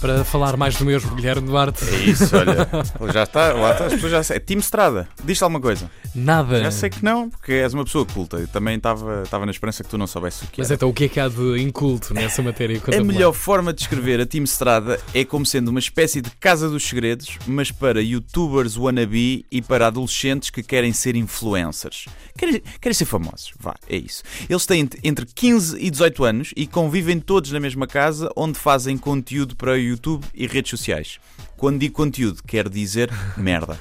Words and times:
Para 0.00 0.24
falar 0.24 0.56
mais 0.56 0.76
do 0.76 0.84
mesmo, 0.84 1.14
Guilherme 1.14 1.46
Duarte. 1.48 1.84
É 1.88 1.96
isso, 2.04 2.34
olha. 2.36 2.68
Já 3.12 3.22
está, 3.24 3.52
lá 3.52 3.72
está, 3.72 3.86
as 3.86 3.92
pessoas 3.94 4.12
já 4.12 4.22
sabem. 4.22 4.42
Time 4.44 4.60
Estrada, 4.60 5.08
diz-te 5.24 5.42
alguma 5.42 5.60
coisa. 5.60 5.90
Nada. 6.14 6.60
Já 6.62 6.70
sei 6.70 6.90
que 6.90 7.04
não, 7.04 7.28
porque 7.30 7.52
és 7.52 7.72
uma 7.74 7.84
pessoa 7.84 8.04
culta. 8.06 8.36
Eu 8.36 8.48
também 8.48 8.76
estava 8.76 9.22
estava 9.22 9.44
na 9.46 9.50
esperança 9.52 9.82
que 9.82 9.90
tu 9.90 9.98
não 9.98 10.06
soubesses 10.06 10.42
o 10.42 10.46
que 10.46 10.60
Mas 10.60 10.68
era. 10.70 10.76
então 10.76 10.88
o 10.88 10.92
que 10.94 11.04
é 11.04 11.08
que 11.08 11.18
há 11.20 11.28
de 11.28 11.60
inculto 11.60 12.14
nessa 12.14 12.42
matéria? 12.42 12.80
A 12.98 13.04
melhor 13.04 13.32
forma 13.32 13.72
de 13.72 13.78
descrever 13.80 14.20
a 14.20 14.26
Team 14.26 14.44
Estrada 14.44 15.00
é 15.14 15.24
como 15.24 15.44
sendo 15.46 15.68
uma 15.68 15.80
espécie 15.80 16.20
de 16.20 16.30
casa 16.30 16.68
dos 16.68 16.82
segredos, 16.84 17.38
mas 17.46 17.70
para 17.70 18.00
youtubers 18.02 18.76
wannabe 18.76 19.44
e 19.50 19.60
para 19.62 19.86
adolescentes 19.88 20.50
que 20.50 20.62
querem 20.62 20.92
ser 20.92 21.16
influencers. 21.16 22.06
Querem, 22.38 22.62
querem 22.80 22.94
ser 22.94 23.04
famosos, 23.06 23.52
vá, 23.58 23.74
é 23.88 23.96
isso. 23.96 24.22
Eles 24.48 24.66
têm 24.66 24.80
ent- 24.82 24.96
entre 25.02 25.24
15 25.26 25.76
e 25.78 25.90
18 25.90 26.24
anos 26.24 26.50
e 26.56 26.66
convivem 26.66 27.18
todos 27.18 27.50
na 27.52 27.60
mesma 27.60 27.86
casa 27.86 28.30
onde 28.36 28.58
fazem 28.58 28.96
conteúdo 28.98 29.56
para 29.56 29.78
YouTube 29.86 30.26
e 30.34 30.46
redes 30.46 30.70
sociais. 30.70 31.18
Quando 31.56 31.80
digo 31.80 31.94
conteúdo, 31.94 32.42
quer 32.42 32.68
dizer 32.68 33.10
merda. 33.36 33.78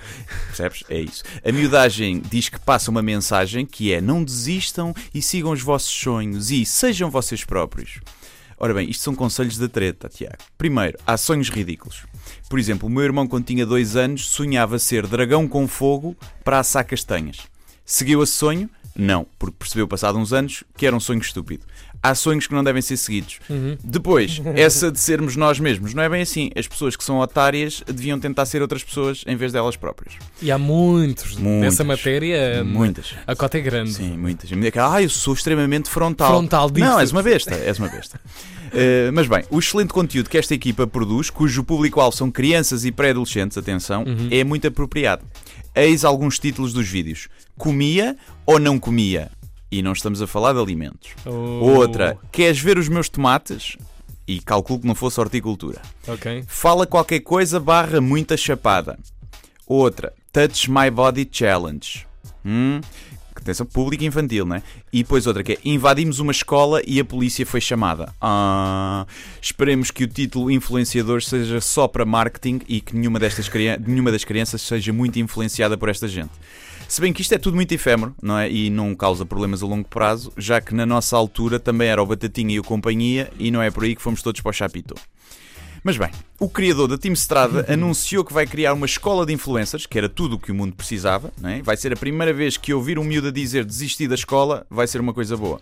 Percebes? 0.48 0.84
É 0.90 1.00
isso. 1.00 1.24
A 1.44 1.52
miudagem 1.52 2.22
diz 2.22 2.50
que 2.50 2.60
passa 2.60 2.90
uma 2.90 3.02
mensagem 3.02 3.66
que 3.66 3.94
é 3.94 4.00
não 4.00 4.24
desistam 4.24 4.94
e 5.14 5.22
sigam 5.22 5.52
os 5.52 5.62
vossos 5.62 5.92
sonhos 5.92 6.52
e 6.52 6.66
sejam 6.66 7.10
vocês 7.10 7.44
próprios. 7.44 8.00
Ora 8.58 8.74
bem, 8.74 8.90
isto 8.90 9.04
são 9.04 9.14
conselhos 9.14 9.58
da 9.58 9.68
treta, 9.68 10.08
Tiago. 10.08 10.38
Primeiro, 10.58 10.98
há 11.06 11.18
sonhos 11.18 11.50
ridículos. 11.50 12.04
Por 12.50 12.58
exemplo, 12.58 12.88
o 12.88 12.92
meu 12.92 13.04
irmão, 13.04 13.28
quando 13.28 13.46
tinha 13.46 13.66
dois 13.66 13.98
anos, 13.98 14.28
sonhava 14.28 14.80
ser 14.80 15.06
dragão 15.08 15.48
com 15.48 15.68
fogo 15.68 16.16
para 16.44 16.60
assar 16.60 16.86
castanhas. 16.86 17.40
Seguiu 17.86 18.24
esse 18.24 18.32
sonho? 18.32 18.70
Não, 18.98 19.26
porque 19.38 19.56
percebeu, 19.60 19.88
passado 19.88 20.18
uns 20.18 20.32
anos, 20.32 20.64
que 20.78 20.86
era 20.86 20.96
um 20.96 21.00
sonho 21.00 21.20
estúpido. 21.20 21.64
Há 22.02 22.14
sonhos 22.14 22.46
que 22.46 22.54
não 22.54 22.64
devem 22.64 22.82
ser 22.82 22.98
seguidos. 22.98 23.40
Depois, 23.84 24.40
essa 24.56 24.92
de 24.92 25.00
sermos 25.00 25.36
nós 25.36 25.60
mesmos. 25.60 25.94
Não 25.94 26.04
é 26.04 26.08
bem 26.10 26.22
assim. 26.22 26.52
As 26.56 26.68
pessoas 26.68 26.96
que 26.96 27.04
são 27.04 27.18
otárias 27.20 27.84
deviam 27.88 28.20
tentar 28.20 28.46
ser 28.46 28.62
outras 28.62 28.84
pessoas 28.84 29.24
em 29.26 29.36
vez 29.36 29.52
delas 29.52 29.76
próprias. 29.76 30.14
E 30.42 30.52
há 30.52 30.58
muitos 30.58 31.36
Muitas. 31.36 31.62
nessa 31.62 31.84
matéria. 31.84 32.64
Muitas. 32.64 33.16
A 33.26 33.36
cota 33.36 33.58
é 33.58 33.62
grande. 33.62 33.92
Sim, 33.94 34.16
muitas. 34.18 34.52
A 34.52 34.56
mulher 34.56 34.72
que, 34.72 34.80
Ah, 34.80 35.02
eu 35.02 35.10
sou 35.10 35.34
extremamente 35.34 35.90
frontal. 35.90 36.30
Frontal, 36.30 36.70
diz-te. 36.70 36.88
Não, 36.88 37.00
és 37.00 37.12
uma 37.12 37.24
besta, 37.24 37.56
és 37.56 37.80
uma 37.80 37.88
besta. 37.90 38.22
Uh, 38.68 39.12
mas 39.14 39.28
bem, 39.28 39.44
o 39.50 39.58
excelente 39.58 39.92
conteúdo 39.92 40.30
que 40.30 40.38
esta 40.38 40.54
equipa 40.54 40.86
produz, 40.86 41.30
cujo 41.32 41.64
público-alvo 41.64 42.16
são 42.16 42.30
crianças 42.30 42.86
e 42.86 42.92
pré-adolescentes, 42.92 43.58
atenção, 43.58 44.04
Uhum. 44.04 44.28
é 44.30 44.44
muito 44.44 44.68
apropriado. 44.68 45.24
Eis 45.76 46.06
alguns 46.06 46.40
títulos 46.40 46.72
dos 46.74 46.88
vídeos: 46.88 47.28
Comia 47.58 48.16
ou 48.46 48.60
não 48.60 48.80
comia? 48.80 49.30
E 49.72 49.82
não 49.82 49.92
estamos 49.92 50.22
a 50.22 50.28
falar 50.28 50.54
de 50.54 50.60
alimentos. 50.60 51.10
Oh, 51.26 51.32
Outra: 51.78 52.18
Queres 52.32 52.60
ver 52.60 52.78
os 52.78 52.88
meus 52.88 53.10
tomates? 53.10 53.78
E 54.28 54.40
calculo 54.40 54.80
que 54.80 54.88
não 54.88 54.96
fosse 54.96 55.20
horticultura. 55.20 55.82
Ok. 56.08 56.44
Fala 56.48 56.88
qualquer 56.88 57.20
coisa 57.20 57.60
barra 57.60 58.00
muita 58.02 58.36
chapada. 58.38 58.98
Outra, 59.68 60.14
Touch 60.32 60.70
My 60.70 60.90
Body 60.90 61.28
Challenge. 61.32 62.08
Hum, 62.44 62.82
atenção, 63.42 63.66
público 63.66 64.04
infantil, 64.04 64.46
né? 64.46 64.62
E 64.92 65.04
depois 65.04 65.28
outra 65.28 65.44
que 65.44 65.54
é 65.54 65.58
Invadimos 65.64 66.20
uma 66.20 66.32
escola 66.32 66.82
e 66.86 67.00
a 67.00 67.06
polícia 67.06 67.46
foi 67.46 67.62
chamada. 67.62 68.14
Ah, 68.22 69.06
esperemos 69.42 69.92
que 69.92 70.04
o 70.04 70.08
título 70.08 70.52
influenciador 70.52 71.22
seja 71.22 71.60
só 71.62 71.88
para 71.88 72.06
marketing 72.06 72.62
e 72.68 72.82
que 72.82 72.96
nenhuma, 72.96 73.20
destas 73.20 73.50
nenhuma 73.86 74.12
das 74.12 74.24
crianças 74.24 74.62
seja 74.62 74.94
muito 74.94 75.20
influenciada 75.20 75.78
por 75.78 75.90
esta 75.90 76.08
gente. 76.08 76.32
Se 76.88 77.02
bem 77.02 77.12
que 77.12 77.22
isto 77.22 77.34
é 77.34 77.38
tudo 77.38 77.56
muito 77.56 77.72
efêmero, 77.72 78.16
não 78.22 78.38
é? 78.38 78.50
E 78.50 78.70
não 78.70 78.96
causa 78.96 79.26
problemas 79.26 79.64
a 79.64 79.66
longo 79.66 79.88
prazo, 79.88 80.32
já 80.38 80.62
que 80.62 80.74
na 80.74 80.86
nossa 80.86 81.18
altura 81.18 81.60
também 81.60 81.88
era 81.88 82.02
o 82.02 82.06
Batatinha 82.06 82.54
e 82.54 82.60
o 82.60 82.64
Companhia 82.64 83.32
e 83.40 83.50
não 83.50 83.62
é 83.62 83.72
por 83.72 83.84
aí 83.84 83.96
que 83.96 84.02
fomos 84.02 84.22
todos 84.22 84.42
para 84.42 84.52
o 84.52 84.54
Chapitão. 84.54 84.96
Mas 85.84 85.98
bem, 85.98 86.10
o 86.40 86.50
criador 86.50 86.88
da 86.88 86.98
Team 86.98 87.14
Strada 87.14 87.66
anunciou 87.72 88.24
que 88.26 88.34
vai 88.34 88.46
criar 88.46 88.74
uma 88.74 88.86
escola 88.86 89.26
de 89.26 89.34
influencers, 89.34 89.86
que 89.86 89.98
era 89.98 90.10
tudo 90.10 90.36
o 90.36 90.40
que 90.40 90.52
o 90.52 90.56
mundo 90.56 90.76
precisava. 90.76 91.32
É? 91.44 91.62
Vai 91.62 91.78
ser 91.78 91.94
a 91.94 91.96
primeira 91.96 92.34
vez 92.34 92.58
que 92.58 92.74
ouvir 92.74 93.00
um 93.00 93.04
miúdo 93.04 93.30
a 93.30 93.32
dizer 93.32 93.64
desistir 93.64 94.08
da 94.08 94.16
escola 94.16 94.66
vai 94.70 94.88
ser 94.88 95.00
uma 95.00 95.14
coisa 95.14 95.38
boa. 95.38 95.62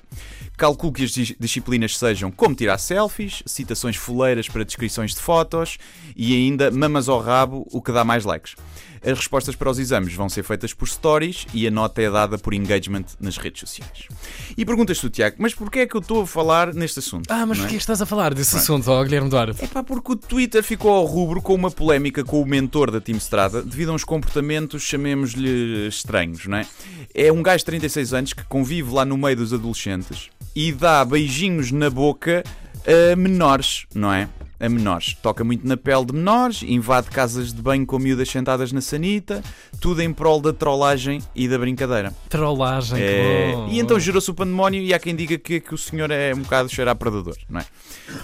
Calculo 0.57 0.93
que 0.93 1.03
as 1.03 1.11
dis- 1.11 1.35
disciplinas 1.39 1.97
sejam 1.97 2.31
como 2.31 2.55
tirar 2.55 2.77
selfies, 2.77 3.43
citações 3.45 3.95
foleiras 3.95 4.47
para 4.47 4.63
descrições 4.63 5.13
de 5.13 5.19
fotos 5.19 5.77
e 6.15 6.33
ainda 6.35 6.69
mamas 6.71 7.07
ao 7.09 7.19
rabo, 7.19 7.67
o 7.71 7.81
que 7.81 7.91
dá 7.91 8.03
mais 8.03 8.25
likes. 8.25 8.55
As 9.05 9.17
respostas 9.17 9.53
para 9.53 9.69
os 9.69 9.77
exames 9.79 10.13
vão 10.13 10.29
ser 10.29 10.43
feitas 10.43 10.73
por 10.73 10.87
stories 10.87 11.45
e 11.53 11.67
a 11.67 11.71
nota 11.71 12.01
é 12.01 12.09
dada 12.09 12.37
por 12.37 12.53
engagement 12.53 13.03
nas 13.19 13.35
redes 13.35 13.59
sociais. 13.59 14.07
E 14.55 14.63
perguntas 14.63 14.97
tu, 14.97 15.09
Tiago, 15.09 15.35
mas 15.39 15.53
porquê 15.53 15.79
é 15.79 15.85
que 15.85 15.93
eu 15.93 15.99
estou 15.99 16.21
a 16.21 16.27
falar 16.27 16.73
neste 16.73 16.99
assunto? 16.99 17.29
Ah, 17.29 17.45
mas 17.45 17.57
é? 17.57 17.61
porquê 17.63 17.75
estás 17.75 18.01
a 18.01 18.05
falar 18.05 18.33
desse 18.33 18.55
assunto, 18.55 18.89
ó, 18.89 19.03
Guilherme 19.03 19.29
Duarte? 19.29 19.61
É 19.61 19.67
pá, 19.67 19.83
porque 19.83 20.13
o 20.13 20.15
Twitter 20.15 20.62
ficou 20.63 20.91
ao 20.91 21.05
rubro 21.05 21.41
com 21.41 21.53
uma 21.53 21.69
polémica 21.69 22.23
com 22.23 22.41
o 22.41 22.45
mentor 22.45 22.89
da 22.89 23.01
Team 23.01 23.17
Strada 23.17 23.61
devido 23.61 23.91
a 23.91 23.95
uns 23.95 24.03
comportamentos, 24.03 24.81
chamemos-lhe 24.81 25.87
estranhos, 25.87 26.45
não 26.47 26.57
é? 26.57 26.67
É 27.13 27.31
um 27.31 27.43
gajo 27.43 27.59
de 27.59 27.65
36 27.65 28.13
anos 28.13 28.33
que 28.33 28.43
convive 28.45 28.91
lá 28.91 29.05
no 29.05 29.17
meio 29.17 29.35
dos 29.35 29.53
adolescentes 29.53 30.29
e 30.55 30.71
dá 30.71 31.03
beijinhos 31.03 31.71
na 31.71 31.89
boca 31.89 32.43
a 32.85 33.15
menores, 33.15 33.85
não 33.93 34.11
é? 34.13 34.27
A 34.59 34.69
menores. 34.69 35.13
Toca 35.21 35.43
muito 35.43 35.67
na 35.67 35.75
pele 35.75 36.05
de 36.05 36.13
menores, 36.13 36.63
invade 36.63 37.09
casas 37.09 37.53
de 37.53 37.61
banho 37.61 37.85
com 37.85 37.99
miúdas 37.99 38.29
sentadas 38.29 38.71
na 38.71 38.79
sanita, 38.79 39.43
tudo 39.81 40.01
em 40.01 40.13
prol 40.13 40.39
da 40.39 40.53
trollagem 40.53 41.21
e 41.35 41.49
da 41.49 41.57
brincadeira. 41.57 42.13
Trollagem, 42.29 42.97
que 42.97 43.03
É, 43.03 43.51
bom. 43.53 43.67
e 43.69 43.79
então 43.79 43.99
gerou-se 43.99 44.31
o 44.31 44.33
pandemónio 44.33 44.81
e 44.81 44.93
há 44.93 44.99
quem 44.99 45.15
diga 45.15 45.37
que, 45.37 45.59
que 45.59 45.73
o 45.73 45.77
senhor 45.77 46.09
é 46.11 46.33
um 46.33 46.39
bocado 46.43 46.69
cheirar 46.69 46.95
predador, 46.95 47.35
não 47.49 47.59
é? 47.59 47.65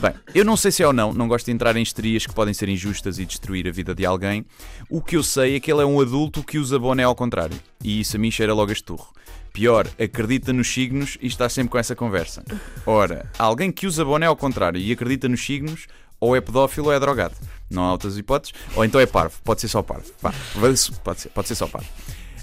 Bem, 0.01 0.13
eu 0.33 0.45
não 0.45 0.55
sei 0.55 0.71
se 0.71 0.81
é 0.81 0.87
ou 0.87 0.93
não, 0.93 1.11
não 1.13 1.27
gosto 1.27 1.47
de 1.47 1.51
entrar 1.51 1.75
em 1.75 1.81
histerias 1.81 2.25
que 2.25 2.33
podem 2.33 2.53
ser 2.53 2.69
injustas 2.69 3.19
e 3.19 3.25
destruir 3.25 3.67
a 3.67 3.71
vida 3.71 3.93
de 3.93 4.05
alguém. 4.05 4.45
O 4.89 5.01
que 5.01 5.17
eu 5.17 5.23
sei 5.23 5.57
é 5.57 5.59
que 5.59 5.69
ele 5.69 5.81
é 5.81 5.85
um 5.85 5.99
adulto 5.99 6.41
que 6.41 6.57
usa 6.57 6.79
boné 6.79 7.03
ao 7.03 7.15
contrário. 7.15 7.57
E 7.83 8.01
isso 8.01 8.17
a 8.17 8.19
mim 8.19 8.29
cheira 8.29 8.53
logo 8.53 8.69
a 8.69 8.73
esturro. 8.73 9.07
Pior, 9.53 9.87
acredita 9.99 10.53
nos 10.53 10.67
signos 10.67 11.17
e 11.21 11.27
está 11.27 11.49
sempre 11.49 11.71
com 11.71 11.77
essa 11.77 11.95
conversa. 11.95 12.43
Ora, 12.85 13.29
alguém 13.37 13.71
que 13.71 13.87
usa 13.87 14.05
boné 14.05 14.25
ao 14.25 14.35
contrário 14.35 14.79
e 14.79 14.91
acredita 14.91 15.27
nos 15.27 15.43
signos, 15.43 15.87
ou 16.19 16.35
é 16.35 16.41
pedófilo 16.41 16.87
ou 16.87 16.93
é 16.93 16.99
drogado. 16.99 17.35
Não 17.69 17.83
há 17.83 17.91
outras 17.91 18.17
hipóteses. 18.17 18.53
Ou 18.75 18.83
então 18.83 18.99
é 18.99 19.05
parvo. 19.05 19.39
Pode 19.43 19.61
ser 19.61 19.67
só 19.67 19.81
parvo. 19.81 20.11
Pode 20.21 20.77
ser, 20.77 21.29
pode 21.29 21.47
ser 21.47 21.55
só 21.55 21.67
parvo. 21.67 21.87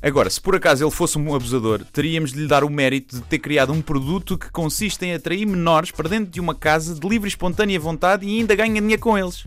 Agora, 0.02 0.28
se 0.30 0.40
por 0.40 0.54
acaso 0.54 0.84
ele 0.84 0.90
fosse 0.90 1.18
um 1.18 1.34
abusador, 1.34 1.82
teríamos 1.92 2.32
de 2.32 2.40
lhe 2.40 2.46
dar 2.46 2.64
o 2.64 2.70
mérito 2.70 3.16
de 3.16 3.22
ter 3.22 3.38
criado 3.38 3.72
um 3.72 3.80
produto 3.80 4.36
que 4.38 4.50
consiste 4.50 5.04
em 5.04 5.14
atrair 5.14 5.46
menores 5.46 5.90
para 5.90 6.08
dentro 6.08 6.30
de 6.30 6.40
uma 6.40 6.54
casa 6.54 6.94
de 6.94 7.08
livre 7.08 7.26
e 7.26 7.30
espontânea 7.30 7.80
vontade 7.80 8.26
e 8.26 8.38
ainda 8.38 8.54
ganha 8.54 8.80
dinheiro 8.80 9.02
com 9.02 9.18
eles. 9.18 9.46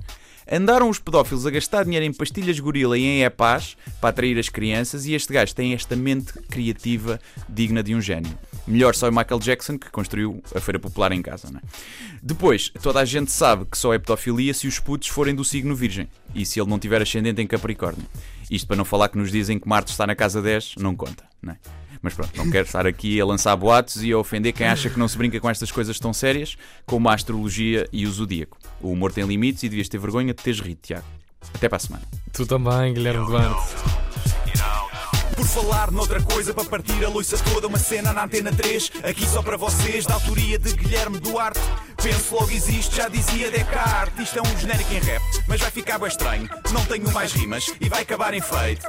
Andaram 0.52 0.90
os 0.90 0.98
pedófilos 0.98 1.46
a 1.46 1.52
gastar 1.52 1.84
dinheiro 1.84 2.06
em 2.06 2.12
pastilhas 2.12 2.60
gorila 2.60 2.98
e 2.98 3.04
em 3.04 3.24
epás 3.24 3.78
para 4.02 4.10
atrair 4.10 4.38
as 4.40 4.50
crianças 4.50 5.06
e 5.06 5.14
este 5.14 5.32
gajo 5.32 5.54
tem 5.54 5.74
esta 5.74 5.96
mente 5.96 6.34
criativa 6.50 7.20
digna 7.48 7.84
de 7.84 7.94
um 7.94 8.02
gênio. 8.02 8.36
Melhor 8.68 8.96
só 8.96 9.08
é 9.08 9.12
Michael 9.12 9.40
Jackson 9.40 9.78
que 9.78 9.92
construiu 9.92 10.42
a 10.56 10.60
Feira 10.60 10.80
Popular 10.80 11.12
em 11.12 11.22
casa, 11.22 11.52
não 11.52 11.60
é? 11.60 11.62
Depois, 12.22 12.70
toda 12.82 13.00
a 13.00 13.06
gente 13.06 13.32
sabe 13.32 13.66
que 13.66 13.78
só 13.78 13.94
é 13.94 14.00
pedofilia 14.00 14.54
se 14.54 14.68
os 14.68 14.80
putos 14.80 15.08
forem 15.08 15.36
do 15.36 15.46
signo 15.46 15.76
virgem 15.76 16.10
e 16.34 16.46
se 16.46 16.60
ele 16.60 16.70
não 16.70 16.80
tiver 16.80 17.02
ascendente 17.02 17.42
em 17.42 17.48
Capricórnio. 17.48 18.06
Isto 18.50 18.68
para 18.68 18.76
não 18.76 18.86
falar 18.86 19.10
que 19.10 19.18
nos 19.18 19.32
dizem 19.32 19.60
que 19.60 19.68
Marte 19.70 19.92
está 19.92 20.08
na 20.08 20.16
casa 20.16 20.42
10, 20.42 20.76
não 20.78 20.96
conta, 20.96 21.24
não 21.42 21.54
é? 21.54 21.58
Mas 22.02 22.14
pronto, 22.14 22.32
não 22.38 22.50
quero 22.50 22.66
estar 22.66 22.88
aqui 22.88 23.20
a 23.20 23.26
lançar 23.26 23.56
boatos 23.56 24.04
e 24.04 24.12
a 24.12 24.18
ofender 24.18 24.54
quem 24.54 24.68
acha 24.68 24.90
que 24.90 24.98
não 24.98 25.08
se 25.08 25.18
brinca 25.18 25.40
com 25.40 25.50
estas 25.50 25.72
coisas 25.72 26.00
tão 26.00 26.14
sérias 26.14 26.56
como 26.86 27.10
a 27.10 27.14
astrologia 27.14 27.88
e 27.92 28.06
o 28.06 28.12
zodíaco. 28.12 28.58
O 28.82 28.92
humor 28.92 29.12
tem 29.12 29.26
limites 29.26 29.64
e 29.64 29.70
devias 29.70 29.90
ter 29.90 29.98
vergonha 29.98 30.34
de 30.34 30.42
teres 30.42 30.60
rido, 30.60 30.80
Tiago. 30.82 31.06
Até 31.54 31.68
para 31.68 31.78
a 31.78 31.80
semana. 31.80 32.04
Tu 32.32 32.46
também, 32.46 32.94
Guilherme 32.94 33.26
Duarte. 33.26 33.76
Por 35.36 35.46
falar 35.46 35.90
noutra 35.90 36.22
coisa, 36.22 36.54
para 36.54 36.66
partir 36.66 37.04
a 37.06 37.08
loiça 37.08 37.38
toda, 37.38 37.68
uma 37.68 37.80
cena 37.80 38.12
na 38.12 38.26
antena 38.26 38.52
3, 38.52 38.92
aqui 39.04 39.26
só 39.26 39.42
para 39.42 39.56
vocês, 39.56 40.06
da 40.06 40.16
autoria 40.16 40.60
de 40.60 40.74
Guilherme 40.74 41.18
Duarte. 41.18 41.62
Penso 42.04 42.36
logo 42.36 42.52
existe, 42.52 42.98
já 42.98 43.08
dizia 43.08 43.50
Descartes. 43.50 44.26
Isto 44.26 44.40
é 44.40 44.42
um 44.42 44.60
genérico 44.60 44.94
em 44.94 45.00
rap, 45.00 45.22
mas 45.48 45.62
vai 45.62 45.72
ficar 45.72 45.98
bem 45.98 46.10
estranho. 46.10 46.50
Não 46.74 46.84
tenho 46.86 47.10
mais 47.14 47.32
rimas 47.32 47.74
e 47.80 47.88
vai 47.88 48.02
acabar 48.02 48.34
em 48.34 48.42
feito. 48.42 48.86